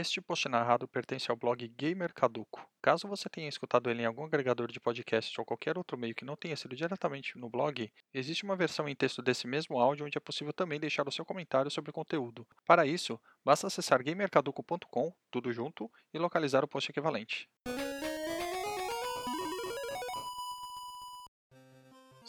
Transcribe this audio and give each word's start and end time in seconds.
Este 0.00 0.18
post 0.18 0.48
narrado 0.48 0.88
pertence 0.88 1.30
ao 1.30 1.36
blog 1.36 1.68
Gamer 1.76 2.14
Caduco. 2.14 2.66
Caso 2.80 3.06
você 3.06 3.28
tenha 3.28 3.50
escutado 3.50 3.90
ele 3.90 4.00
em 4.00 4.06
algum 4.06 4.24
agregador 4.24 4.72
de 4.72 4.80
podcast 4.80 5.38
ou 5.38 5.44
qualquer 5.44 5.76
outro 5.76 5.98
meio 5.98 6.14
que 6.14 6.24
não 6.24 6.36
tenha 6.36 6.56
sido 6.56 6.74
diretamente 6.74 7.36
no 7.36 7.50
blog, 7.50 7.92
existe 8.14 8.42
uma 8.42 8.56
versão 8.56 8.88
em 8.88 8.96
texto 8.96 9.20
desse 9.20 9.46
mesmo 9.46 9.78
áudio 9.78 10.06
onde 10.06 10.16
é 10.16 10.20
possível 10.20 10.54
também 10.54 10.80
deixar 10.80 11.06
o 11.06 11.12
seu 11.12 11.22
comentário 11.22 11.70
sobre 11.70 11.90
o 11.90 11.92
conteúdo. 11.92 12.46
Para 12.64 12.86
isso, 12.86 13.20
basta 13.44 13.66
acessar 13.66 14.02
gamercaduco.com, 14.02 15.12
tudo 15.30 15.52
junto, 15.52 15.90
e 16.14 16.18
localizar 16.18 16.64
o 16.64 16.68
post 16.68 16.90
equivalente. 16.90 17.46